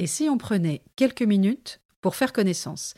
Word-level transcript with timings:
Et 0.00 0.06
si 0.06 0.28
on 0.28 0.38
prenait 0.38 0.82
quelques 0.94 1.22
minutes 1.22 1.80
pour 2.00 2.14
faire 2.14 2.32
connaissance? 2.32 2.94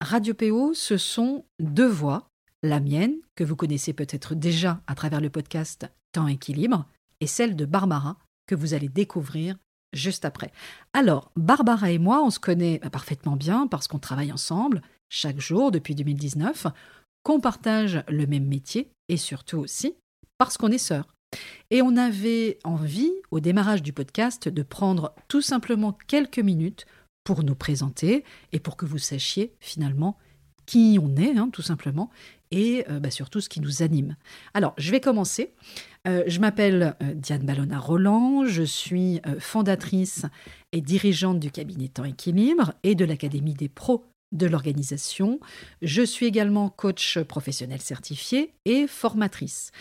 Radio 0.00 0.32
PO, 0.32 0.72
ce 0.72 0.96
sont 0.96 1.44
deux 1.60 1.86
voix, 1.86 2.30
la 2.62 2.80
mienne, 2.80 3.16
que 3.34 3.44
vous 3.44 3.54
connaissez 3.54 3.92
peut-être 3.92 4.34
déjà 4.34 4.80
à 4.86 4.94
travers 4.94 5.20
le 5.20 5.28
podcast 5.28 5.90
Temps 6.12 6.26
Équilibre, 6.26 6.86
et 7.20 7.26
celle 7.26 7.54
de 7.54 7.66
Barbara, 7.66 8.16
que 8.46 8.54
vous 8.54 8.72
allez 8.72 8.88
découvrir 8.88 9.56
juste 9.92 10.24
après. 10.24 10.50
Alors, 10.94 11.30
Barbara 11.36 11.90
et 11.90 11.98
moi, 11.98 12.24
on 12.24 12.30
se 12.30 12.40
connaît 12.40 12.78
parfaitement 12.78 13.36
bien 13.36 13.66
parce 13.66 13.86
qu'on 13.86 13.98
travaille 13.98 14.32
ensemble 14.32 14.80
chaque 15.10 15.40
jour 15.40 15.70
depuis 15.70 15.94
2019, 15.94 16.68
qu'on 17.24 17.40
partage 17.40 18.02
le 18.08 18.26
même 18.26 18.46
métier 18.46 18.90
et 19.10 19.18
surtout 19.18 19.58
aussi 19.58 19.96
parce 20.38 20.56
qu'on 20.56 20.72
est 20.72 20.78
sœurs. 20.78 21.14
Et 21.70 21.82
on 21.82 21.96
avait 21.96 22.58
envie, 22.64 23.12
au 23.30 23.40
démarrage 23.40 23.82
du 23.82 23.92
podcast, 23.92 24.48
de 24.48 24.62
prendre 24.62 25.14
tout 25.28 25.42
simplement 25.42 25.96
quelques 26.06 26.38
minutes 26.38 26.86
pour 27.24 27.42
nous 27.42 27.54
présenter 27.54 28.24
et 28.52 28.60
pour 28.60 28.76
que 28.76 28.86
vous 28.86 28.98
sachiez 28.98 29.52
finalement 29.60 30.16
qui 30.68 30.98
on 31.02 31.16
est, 31.16 31.36
hein, 31.36 31.48
tout 31.50 31.62
simplement, 31.62 32.10
et 32.50 32.84
euh, 32.90 33.00
bah, 33.00 33.10
surtout 33.10 33.40
ce 33.40 33.48
qui 33.48 33.60
nous 33.60 33.82
anime. 33.82 34.16
Alors, 34.52 34.74
je 34.76 34.90
vais 34.90 35.00
commencer. 35.00 35.54
Euh, 36.06 36.24
je 36.26 36.40
m'appelle 36.40 36.94
euh, 37.02 37.14
Diane 37.14 37.44
Ballona 37.44 37.78
Roland, 37.78 38.44
je 38.44 38.62
suis 38.62 39.20
fondatrice 39.38 40.26
et 40.72 40.80
dirigeante 40.80 41.40
du 41.40 41.50
cabinet 41.50 41.88
Temps 41.88 42.04
Équilibre 42.04 42.74
et 42.82 42.94
de 42.94 43.04
l'Académie 43.04 43.54
des 43.54 43.68
pros 43.68 44.04
de 44.32 44.46
l'organisation. 44.46 45.40
Je 45.80 46.02
suis 46.02 46.26
également 46.26 46.68
coach 46.68 47.18
professionnel 47.18 47.80
certifié 47.80 48.52
et 48.66 48.86
formatrice. 48.86 49.72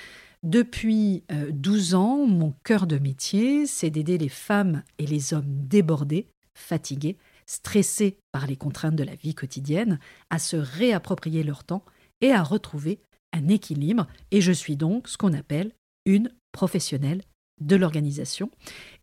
Depuis 0.44 1.24
12 1.50 1.96
ans, 1.96 2.26
mon 2.26 2.54
cœur 2.64 2.88
de 2.88 2.98
métier, 2.98 3.66
c'est 3.66 3.90
d'aider 3.90 4.18
les 4.18 4.30
femmes 4.30 4.84
et 5.00 5.06
les 5.08 5.34
hommes 5.34 5.68
débordés, 5.68 6.28
fatigués, 6.54 7.18
stressés 7.46 8.18
par 8.32 8.46
les 8.46 8.56
contraintes 8.56 8.96
de 8.96 9.04
la 9.04 9.16
vie 9.16 9.34
quotidienne, 9.34 10.00
à 10.30 10.38
se 10.38 10.58
réapproprier 10.58 11.44
leur 11.44 11.64
temps 11.64 11.84
et 12.22 12.32
à 12.32 12.44
retrouver 12.44 13.00
un 13.34 13.48
équilibre. 13.48 14.08
Et 14.32 14.42
je 14.42 14.52
suis 14.52 14.76
donc 14.76 15.08
ce 15.08 15.18
qu'on 15.18 15.34
appelle 15.34 15.72
une 16.06 16.32
professionnelle 16.52 17.22
de 17.62 17.76
l'organisation. 17.76 18.52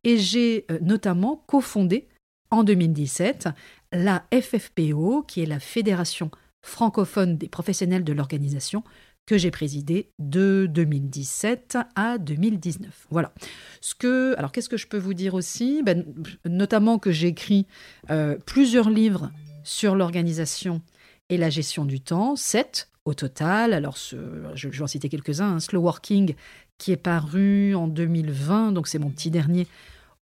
Et 0.04 0.18
j'ai 0.18 0.66
euh, 0.70 0.78
notamment 0.80 1.42
cofondé 1.46 2.08
en 2.50 2.62
2017 2.62 3.48
la 3.92 4.24
FFPO, 4.32 5.22
qui 5.22 5.42
est 5.42 5.46
la 5.46 5.60
Fédération 5.60 6.30
francophone 6.64 7.36
des 7.36 7.48
professionnels 7.48 8.04
de 8.04 8.12
l'organisation, 8.12 8.82
que 9.26 9.38
j'ai 9.38 9.50
présidé 9.50 10.10
de 10.18 10.66
2017 10.70 11.78
à 11.94 12.18
2019. 12.18 13.06
Voilà. 13.10 13.32
Ce 13.80 13.94
que, 13.94 14.34
alors 14.36 14.52
qu'est-ce 14.52 14.68
que 14.68 14.76
je 14.76 14.86
peux 14.86 14.98
vous 14.98 15.14
dire 15.14 15.34
aussi? 15.34 15.82
Ben, 15.82 16.04
Notamment 16.44 16.98
que 16.98 17.10
j'ai 17.10 17.28
écrit 17.28 17.66
euh, 18.10 18.36
plusieurs 18.44 18.90
livres 18.90 19.30
sur 19.62 19.94
l'organisation 19.94 20.82
et 21.30 21.38
la 21.38 21.48
gestion 21.48 21.84
du 21.84 22.00
temps, 22.00 22.36
sept 22.36 22.90
au 23.04 23.14
total. 23.14 23.72
Alors 23.72 23.96
je, 23.96 24.68
vais 24.68 24.82
en 24.82 24.86
citer 24.86 25.08
quelques-uns. 25.08 25.54
Hein. 25.54 25.60
Slow 25.60 25.80
Working 25.80 26.34
qui 26.76 26.92
est 26.92 26.96
paru 26.96 27.74
en 27.74 27.86
2020, 27.86 28.72
donc 28.72 28.88
c'est 28.88 28.98
mon 28.98 29.10
petit 29.10 29.30
dernier 29.30 29.66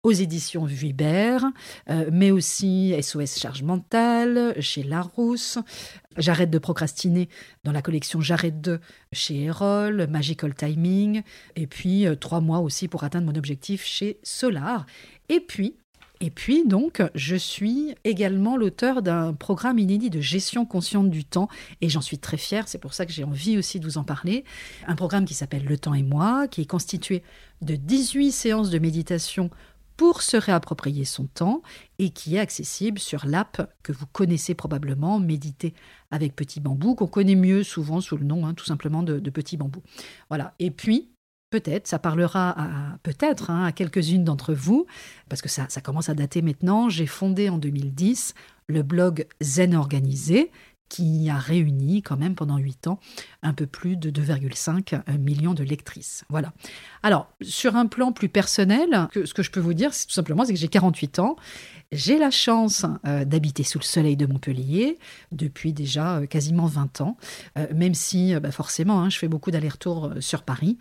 aux 0.02 0.12
éditions 0.12 0.64
Vuibert, 0.64 1.44
euh, 1.88 2.08
mais 2.12 2.32
aussi 2.32 2.94
SOS 3.00 3.38
Charge 3.38 3.62
Mentale 3.62 4.54
chez 4.60 4.82
Larousse, 4.82 5.58
J'arrête 6.18 6.50
de 6.50 6.58
procrastiner 6.58 7.28
dans 7.64 7.72
la 7.72 7.80
collection 7.80 8.20
J'arrête 8.20 8.60
de 8.60 8.80
chez 9.12 9.44
Erol, 9.44 10.06
Magical 10.08 10.54
Timing, 10.54 11.22
et 11.56 11.66
puis 11.66 12.06
euh, 12.06 12.16
trois 12.16 12.40
mois 12.40 12.58
aussi 12.58 12.88
pour 12.88 13.04
atteindre 13.04 13.26
mon 13.26 13.38
objectif 13.38 13.84
chez 13.84 14.18
Solar. 14.22 14.84
Et 15.30 15.40
puis, 15.40 15.76
et 16.20 16.30
puis 16.30 16.64
donc, 16.66 17.02
je 17.14 17.34
suis 17.34 17.94
également 18.04 18.56
l'auteur 18.56 19.02
d'un 19.02 19.32
programme 19.32 19.78
inédit 19.80 20.10
de 20.10 20.20
gestion 20.20 20.64
consciente 20.64 21.10
du 21.10 21.24
temps 21.24 21.48
et 21.80 21.88
j'en 21.88 22.00
suis 22.00 22.18
très 22.18 22.36
fière, 22.36 22.68
c'est 22.68 22.78
pour 22.78 22.94
ça 22.94 23.06
que 23.06 23.12
j'ai 23.12 23.24
envie 23.24 23.58
aussi 23.58 23.80
de 23.80 23.84
vous 23.84 23.98
en 23.98 24.04
parler. 24.04 24.44
Un 24.86 24.94
programme 24.94 25.24
qui 25.24 25.34
s'appelle 25.34 25.64
Le 25.64 25.78
temps 25.78 25.94
et 25.94 26.04
moi, 26.04 26.46
qui 26.46 26.60
est 26.60 26.66
constitué 26.66 27.24
de 27.60 27.74
18 27.74 28.30
séances 28.30 28.70
de 28.70 28.78
méditation 28.78 29.50
pour 30.02 30.22
se 30.22 30.36
réapproprier 30.36 31.04
son 31.04 31.26
temps 31.26 31.62
et 32.00 32.10
qui 32.10 32.34
est 32.34 32.40
accessible 32.40 32.98
sur 32.98 33.24
l'app 33.24 33.72
que 33.84 33.92
vous 33.92 34.06
connaissez 34.06 34.52
probablement, 34.52 35.20
Méditer 35.20 35.74
avec 36.10 36.34
Petit 36.34 36.58
Bambou, 36.58 36.96
qu'on 36.96 37.06
connaît 37.06 37.36
mieux 37.36 37.62
souvent 37.62 38.00
sous 38.00 38.16
le 38.16 38.24
nom 38.24 38.44
hein, 38.44 38.52
tout 38.52 38.64
simplement 38.64 39.04
de, 39.04 39.20
Petit 39.30 39.56
Bambou. 39.56 39.80
Voilà. 40.28 40.54
Et 40.58 40.72
puis, 40.72 41.12
peut-être, 41.50 41.86
ça 41.86 42.00
parlera 42.00 42.56
peut-être 43.04 43.50
hein, 43.50 43.64
à 43.64 43.70
quelques-unes 43.70 44.24
d'entre 44.24 44.54
vous, 44.54 44.86
parce 45.28 45.40
que 45.40 45.48
ça, 45.48 45.66
ça 45.68 45.80
commence 45.80 46.08
à 46.08 46.14
dater 46.14 46.42
maintenant. 46.42 46.88
J'ai 46.88 47.06
fondé 47.06 47.48
en 47.48 47.58
2010 47.58 48.34
le 48.66 48.82
blog 48.82 49.28
Zen 49.40 49.76
Organisé, 49.76 50.50
qui 50.92 51.30
a 51.30 51.38
réuni 51.38 52.02
quand 52.02 52.18
même 52.18 52.34
pendant 52.34 52.58
8 52.58 52.86
ans 52.86 53.00
un 53.42 53.54
peu 53.54 53.64
plus 53.64 53.96
de 53.96 54.10
2,5 54.10 55.18
millions 55.18 55.54
de 55.54 55.64
lectrices. 55.64 56.24
Voilà. 56.28 56.52
Alors, 57.02 57.32
sur 57.40 57.76
un 57.76 57.86
plan 57.86 58.12
plus 58.12 58.28
personnel, 58.28 59.08
ce 59.14 59.32
que 59.32 59.42
je 59.42 59.50
peux 59.50 59.58
vous 59.58 59.72
dire, 59.72 59.90
tout 59.90 60.10
simplement, 60.10 60.44
c'est 60.44 60.52
que 60.52 60.58
j'ai 60.58 60.68
48 60.68 61.18
ans. 61.18 61.36
J'ai 61.92 62.18
la 62.18 62.30
chance 62.30 62.84
euh, 63.06 63.24
d'habiter 63.24 63.64
sous 63.64 63.78
le 63.78 63.84
soleil 63.84 64.16
de 64.16 64.26
Montpellier 64.26 64.98
depuis 65.30 65.72
déjà 65.72 66.18
euh, 66.18 66.26
quasiment 66.26 66.66
20 66.66 67.02
ans, 67.02 67.16
euh, 67.58 67.66
même 67.74 67.94
si 67.94 68.34
bah, 68.40 68.50
forcément 68.50 69.02
hein, 69.02 69.10
je 69.10 69.18
fais 69.18 69.28
beaucoup 69.28 69.50
d'allers-retours 69.50 70.10
sur 70.20 70.42
Paris. 70.42 70.78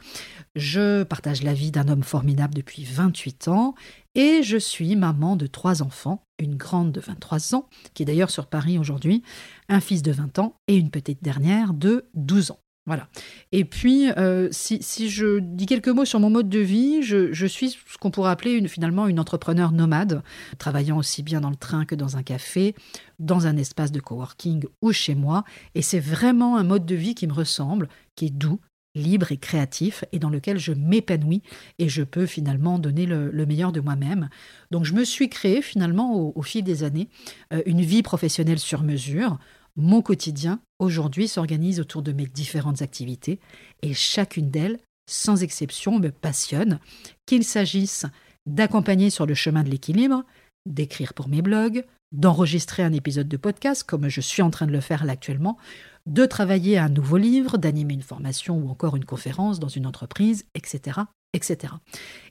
Je 0.55 1.03
partage 1.03 1.43
la 1.43 1.53
vie 1.53 1.71
d'un 1.71 1.87
homme 1.89 2.03
formidable 2.03 2.53
depuis 2.53 2.85
28 2.85 3.49
ans 3.49 3.75
et 4.15 4.43
je 4.43 4.57
suis 4.57 4.95
maman 4.95 5.35
de 5.35 5.47
trois 5.47 5.81
enfants, 5.83 6.23
une 6.39 6.55
grande 6.55 6.91
de 6.91 6.99
23 6.99 7.55
ans, 7.55 7.69
qui 7.93 8.03
est 8.03 8.05
d'ailleurs 8.05 8.31
sur 8.31 8.47
Paris 8.47 8.77
aujourd'hui, 8.77 9.23
un 9.69 9.79
fils 9.79 10.01
de 10.01 10.11
20 10.11 10.39
ans 10.39 10.55
et 10.67 10.75
une 10.75 10.91
petite 10.91 11.23
dernière 11.23 11.73
de 11.73 12.05
12 12.15 12.51
ans. 12.51 12.59
Voilà. 12.87 13.07
Et 13.51 13.63
puis, 13.63 14.09
euh, 14.17 14.47
si, 14.51 15.09
je 15.09 15.39
dis 15.39 15.67
quelques 15.67 15.87
mots 15.87 16.03
sur 16.03 16.19
mon 16.19 16.31
mode 16.31 16.49
de 16.49 16.59
vie, 16.59 17.03
je, 17.03 17.45
suis 17.45 17.69
ce 17.69 17.97
qu'on 17.99 18.09
pourrait 18.09 18.31
appeler 18.31 18.67
finalement 18.67 19.07
une 19.07 19.19
entrepreneur 19.19 19.71
nomade, 19.71 20.23
travaillant 20.57 20.97
aussi 20.97 21.21
bien 21.21 21.41
dans 21.41 21.51
le 21.51 21.55
train 21.55 21.85
que 21.85 21.93
dans 21.93 22.17
un 22.17 22.23
café, 22.23 22.73
dans 23.19 23.45
un 23.45 23.55
espace 23.55 23.91
de 23.91 23.99
coworking 23.99 24.65
ou 24.81 24.91
chez 24.93 25.13
moi. 25.13 25.43
Et 25.75 25.83
c'est 25.83 25.99
vraiment 25.99 26.57
un 26.57 26.63
mode 26.63 26.87
de 26.87 26.95
vie 26.95 27.13
qui 27.13 27.27
me 27.27 27.33
ressemble, 27.33 27.87
qui 28.15 28.25
est 28.25 28.31
doux, 28.31 28.59
libre 28.95 29.31
et 29.31 29.37
créatif 29.37 30.03
et 30.11 30.19
dans 30.19 30.29
lequel 30.29 30.57
je 30.57 30.73
m'épanouis 30.73 31.41
et 31.79 31.89
je 31.89 32.03
peux 32.03 32.25
finalement 32.25 32.79
donner 32.79 33.05
le, 33.05 33.45
meilleur 33.45 33.71
de 33.71 33.79
moi-même. 33.79 34.29
Donc 34.69 34.85
je 34.85 34.93
me 34.93 35.03
suis 35.03 35.29
créé 35.29 35.61
finalement 35.61 36.15
au, 36.35 36.41
fil 36.41 36.63
des 36.63 36.83
années 36.83 37.09
euh, 37.53 37.61
une 37.65 37.81
vie 37.81 38.03
professionnelle 38.03 38.59
sur 38.59 38.83
mesure. 38.83 39.39
Mon 39.77 40.01
quotidien 40.01 40.59
aujourd'hui 40.79 41.27
s'organise 41.27 41.79
autour 41.79 42.01
de 42.01 42.11
mes 42.11 42.25
différentes 42.25 42.81
activités 42.81 43.39
et 43.81 43.93
chacune 43.93 44.51
d'elles, 44.51 44.79
sans 45.09 45.43
exception, 45.43 45.99
me 45.99 46.09
passionne, 46.09 46.79
qu'il 47.25 47.43
s'agisse 47.43 48.05
d'accompagner 48.45 49.09
sur 49.09 49.25
le 49.25 49.33
chemin 49.33 49.63
de 49.63 49.69
l'équilibre, 49.69 50.23
d'écrire 50.65 51.13
pour 51.13 51.27
mes 51.27 51.41
blogs, 51.41 51.85
d'enregistrer 52.11 52.83
un 52.83 52.93
épisode 52.93 53.27
de 53.27 53.37
podcast 53.37 53.83
comme 53.83 54.09
je 54.09 54.21
suis 54.21 54.41
en 54.41 54.49
train 54.49 54.67
de 54.67 54.71
le 54.71 54.81
faire 54.81 55.07
actuellement, 55.09 55.57
de 56.05 56.25
travailler 56.25 56.77
un 56.77 56.89
nouveau 56.89 57.17
livre, 57.17 57.57
d'animer 57.57 57.93
une 57.93 58.01
formation 58.01 58.57
ou 58.57 58.69
encore 58.69 58.95
une 58.95 59.05
conférence 59.05 59.59
dans 59.59 59.67
une 59.67 59.85
entreprise, 59.85 60.45
etc., 60.55 61.01
etc. 61.33 61.75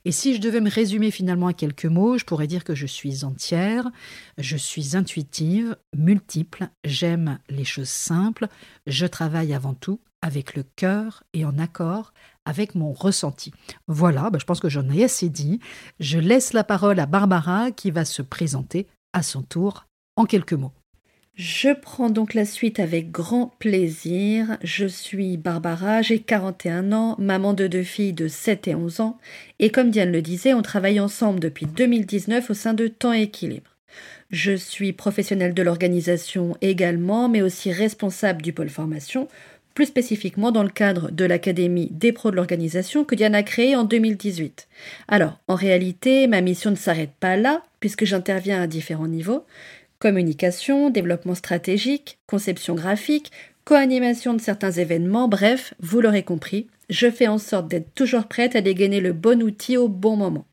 Et 0.04 0.12
si 0.12 0.34
je 0.34 0.40
devais 0.40 0.60
me 0.60 0.70
résumer 0.70 1.10
finalement 1.10 1.46
à 1.46 1.54
quelques 1.54 1.86
mots, 1.86 2.18
je 2.18 2.24
pourrais 2.24 2.46
dire 2.46 2.64
que 2.64 2.74
je 2.74 2.86
suis 2.86 3.24
entière, 3.24 3.90
je 4.36 4.56
suis 4.56 4.96
intuitive, 4.96 5.76
multiple, 5.96 6.68
j'aime 6.84 7.38
les 7.48 7.64
choses 7.64 7.88
simples, 7.88 8.48
je 8.86 9.06
travaille 9.06 9.54
avant 9.54 9.74
tout 9.74 10.00
avec 10.22 10.54
le 10.54 10.64
cœur 10.76 11.22
et 11.32 11.44
en 11.44 11.58
accord 11.58 12.12
avec 12.44 12.74
mon 12.74 12.92
ressenti. 12.92 13.52
Voilà, 13.86 14.30
bah, 14.30 14.38
je 14.40 14.44
pense 14.44 14.60
que 14.60 14.68
j'en 14.68 14.88
ai 14.90 15.04
assez 15.04 15.28
dit. 15.28 15.60
Je 15.98 16.18
laisse 16.18 16.52
la 16.52 16.64
parole 16.64 17.00
à 17.00 17.06
Barbara 17.06 17.70
qui 17.70 17.90
va 17.90 18.04
se 18.04 18.22
présenter 18.22 18.86
à 19.12 19.22
son 19.22 19.42
tour 19.42 19.86
en 20.16 20.24
quelques 20.24 20.52
mots. 20.52 20.72
Je 21.34 21.70
prends 21.70 22.10
donc 22.10 22.34
la 22.34 22.44
suite 22.44 22.80
avec 22.80 23.10
grand 23.10 23.54
plaisir. 23.58 24.58
Je 24.62 24.84
suis 24.86 25.38
Barbara, 25.38 26.02
j'ai 26.02 26.18
41 26.18 26.92
ans, 26.92 27.16
maman 27.18 27.54
de 27.54 27.66
deux 27.66 27.82
filles 27.82 28.12
de 28.12 28.28
7 28.28 28.68
et 28.68 28.74
11 28.74 29.00
ans, 29.00 29.18
et 29.58 29.70
comme 29.70 29.90
Diane 29.90 30.12
le 30.12 30.20
disait, 30.20 30.52
on 30.52 30.60
travaille 30.60 31.00
ensemble 31.00 31.40
depuis 31.40 31.64
2019 31.64 32.50
au 32.50 32.54
sein 32.54 32.74
de 32.74 32.88
Temps 32.88 33.12
Équilibre. 33.12 33.70
Je 34.30 34.52
suis 34.52 34.92
professionnelle 34.92 35.54
de 35.54 35.62
l'organisation 35.62 36.56
également, 36.60 37.28
mais 37.28 37.42
aussi 37.42 37.72
responsable 37.72 38.42
du 38.42 38.52
pôle 38.52 38.68
formation, 38.68 39.26
plus 39.74 39.86
spécifiquement 39.86 40.52
dans 40.52 40.62
le 40.62 40.68
cadre 40.68 41.10
de 41.10 41.24
l'Académie 41.24 41.88
des 41.90 42.12
pros 42.12 42.30
de 42.30 42.36
l'organisation 42.36 43.04
que 43.04 43.14
Diane 43.14 43.34
a 43.34 43.42
créée 43.42 43.76
en 43.76 43.84
2018. 43.84 44.68
Alors, 45.08 45.38
en 45.48 45.54
réalité, 45.54 46.26
ma 46.26 46.40
mission 46.40 46.70
ne 46.70 46.76
s'arrête 46.76 47.12
pas 47.18 47.36
là, 47.36 47.62
puisque 47.80 48.04
j'interviens 48.04 48.62
à 48.62 48.66
différents 48.66 49.08
niveaux. 49.08 49.44
Communication, 49.98 50.90
développement 50.90 51.34
stratégique, 51.34 52.18
conception 52.26 52.74
graphique, 52.74 53.30
co-animation 53.64 54.34
de 54.34 54.40
certains 54.40 54.72
événements, 54.72 55.28
bref, 55.28 55.74
vous 55.80 56.00
l'aurez 56.00 56.22
compris, 56.22 56.66
je 56.88 57.10
fais 57.10 57.28
en 57.28 57.38
sorte 57.38 57.68
d'être 57.68 57.94
toujours 57.94 58.26
prête 58.26 58.56
à 58.56 58.60
dégainer 58.60 59.00
le 59.00 59.12
bon 59.12 59.42
outil 59.42 59.76
au 59.76 59.88
bon 59.88 60.16
moment. 60.16 60.46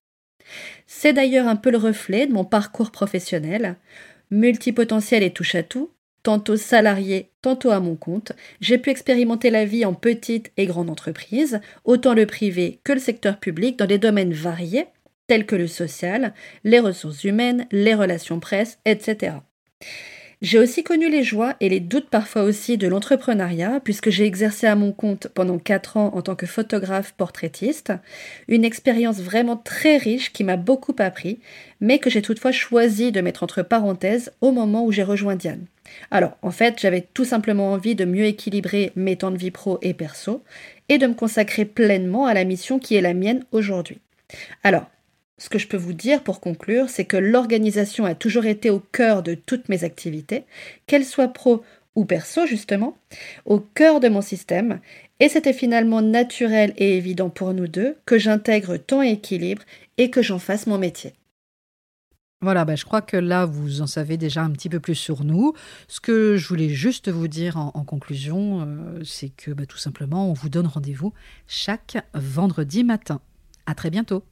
C'est 0.85 1.13
d'ailleurs 1.13 1.47
un 1.47 1.55
peu 1.55 1.71
le 1.71 1.77
reflet 1.77 2.27
de 2.27 2.33
mon 2.33 2.45
parcours 2.45 2.91
professionnel. 2.91 3.75
Multipotentiel 4.31 5.23
et 5.23 5.31
touche 5.31 5.55
à 5.55 5.63
tout, 5.63 5.89
tantôt 6.23 6.57
salarié, 6.57 7.31
tantôt 7.41 7.71
à 7.71 7.79
mon 7.79 7.95
compte, 7.95 8.33
j'ai 8.59 8.77
pu 8.77 8.89
expérimenter 8.89 9.49
la 9.49 9.65
vie 9.65 9.85
en 9.85 9.93
petite 9.93 10.51
et 10.57 10.65
grande 10.65 10.89
entreprise, 10.89 11.61
autant 11.85 12.13
le 12.13 12.25
privé 12.25 12.79
que 12.83 12.93
le 12.93 12.99
secteur 12.99 13.39
public, 13.39 13.77
dans 13.77 13.85
des 13.85 13.97
domaines 13.97 14.33
variés, 14.33 14.87
tels 15.27 15.45
que 15.45 15.55
le 15.55 15.67
social, 15.67 16.33
les 16.63 16.79
ressources 16.79 17.23
humaines, 17.23 17.67
les 17.71 17.93
relations 17.93 18.39
presse, 18.39 18.79
etc. 18.85 19.37
J'ai 20.39 20.59
aussi 20.59 20.83
connu 20.83 21.09
les 21.09 21.23
joies 21.23 21.55
et 21.61 21.67
les 21.67 21.79
doutes 21.79 22.11
parfois 22.11 22.43
aussi 22.43 22.77
de 22.77 22.87
l'entrepreneuriat, 22.87 23.79
puisque 23.83 24.11
j'ai 24.11 24.25
exercé 24.25 24.67
à 24.67 24.75
mon 24.75 24.91
compte 24.91 25.29
pendant 25.33 25.57
4 25.57 25.97
ans 25.97 26.11
en 26.13 26.21
tant 26.21 26.35
que 26.35 26.45
photographe 26.45 27.15
portraitiste, 27.17 27.91
une 28.47 28.63
expérience 28.63 29.19
vraiment 29.19 29.57
très 29.57 29.97
riche 29.97 30.31
qui 30.31 30.43
m'a 30.43 30.55
beaucoup 30.55 30.95
appris, 30.99 31.39
mais 31.81 31.97
que 31.97 32.11
j'ai 32.11 32.21
toutefois 32.21 32.51
choisi 32.51 33.11
de 33.11 33.19
mettre 33.19 33.41
entre 33.41 33.63
parenthèses 33.63 34.31
au 34.41 34.51
moment 34.51 34.85
où 34.85 34.91
j'ai 34.91 35.01
rejoint 35.01 35.35
Diane. 35.35 35.65
Alors, 36.11 36.37
en 36.43 36.51
fait, 36.51 36.79
j'avais 36.79 37.07
tout 37.15 37.25
simplement 37.25 37.71
envie 37.71 37.95
de 37.95 38.05
mieux 38.05 38.25
équilibrer 38.25 38.91
mes 38.95 39.15
temps 39.15 39.31
de 39.31 39.37
vie 39.37 39.49
pro 39.49 39.79
et 39.81 39.95
perso, 39.95 40.43
et 40.87 40.99
de 40.99 41.07
me 41.07 41.15
consacrer 41.15 41.65
pleinement 41.65 42.27
à 42.27 42.35
la 42.35 42.43
mission 42.43 42.77
qui 42.77 42.95
est 42.95 43.01
la 43.01 43.15
mienne 43.15 43.43
aujourd'hui. 43.51 44.01
Alors, 44.63 44.85
ce 45.37 45.49
que 45.49 45.59
je 45.59 45.67
peux 45.67 45.77
vous 45.77 45.93
dire 45.93 46.23
pour 46.23 46.39
conclure, 46.39 46.89
c'est 46.89 47.05
que 47.05 47.17
l'organisation 47.17 48.05
a 48.05 48.15
toujours 48.15 48.45
été 48.45 48.69
au 48.69 48.79
cœur 48.79 49.23
de 49.23 49.35
toutes 49.35 49.69
mes 49.69 49.83
activités, 49.83 50.43
qu'elles 50.87 51.05
soient 51.05 51.27
pro 51.27 51.63
ou 51.95 52.05
perso 52.05 52.45
justement, 52.45 52.97
au 53.45 53.59
cœur 53.59 53.99
de 53.99 54.07
mon 54.07 54.21
système, 54.21 54.79
et 55.19 55.29
c'était 55.29 55.53
finalement 55.53 56.01
naturel 56.01 56.73
et 56.77 56.97
évident 56.97 57.29
pour 57.29 57.53
nous 57.53 57.67
deux 57.67 57.97
que 58.05 58.17
j'intègre 58.19 58.77
temps 58.77 59.01
et 59.01 59.11
équilibre 59.11 59.63
et 59.97 60.09
que 60.09 60.21
j'en 60.21 60.39
fasse 60.39 60.67
mon 60.67 60.77
métier. 60.77 61.13
Voilà, 62.41 62.65
bah, 62.65 62.75
je 62.75 62.85
crois 62.85 63.01
que 63.01 63.17
là, 63.17 63.45
vous 63.47 63.81
en 63.81 63.87
savez 63.87 64.15
déjà 64.15 64.43
un 64.43 64.51
petit 64.51 64.69
peu 64.69 64.79
plus 64.79 64.93
sur 64.93 65.23
nous. 65.23 65.53
Ce 65.87 65.99
que 65.99 66.37
je 66.37 66.47
voulais 66.47 66.69
juste 66.69 67.09
vous 67.09 67.27
dire 67.27 67.57
en, 67.57 67.83
conclusion, 67.83 68.61
euh, 68.61 69.03
c'est 69.03 69.29
que 69.29 69.49
bah, 69.49 69.65
tout 69.65 69.79
simplement, 69.79 70.29
on 70.29 70.33
vous 70.33 70.49
donne 70.49 70.67
rendez-vous 70.67 71.13
chaque 71.47 71.97
vendredi 72.13 72.83
matin. 72.83 73.21
À 73.65 73.73
très 73.73 73.89
bientôt. 73.89 74.23